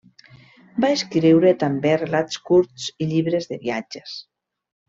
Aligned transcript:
Va 0.85 0.89
escriure 0.99 1.51
també 1.65 1.93
relats 2.03 2.41
curts 2.51 2.89
i 3.07 3.11
llibres 3.15 3.49
de 3.53 3.63
viatges. 3.67 4.21